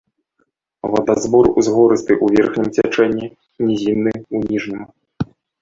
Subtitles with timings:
[0.93, 3.27] Вадазбор узгорысты ў верхнім цячэнні,
[3.69, 4.83] нізінны ў ніжнім.